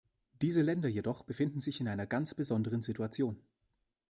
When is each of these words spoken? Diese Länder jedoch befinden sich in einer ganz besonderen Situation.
Diese 0.41 0.63
Länder 0.63 0.89
jedoch 0.89 1.21
befinden 1.25 1.59
sich 1.59 1.79
in 1.79 1.87
einer 1.87 2.07
ganz 2.07 2.33
besonderen 2.33 2.81
Situation. 2.81 3.39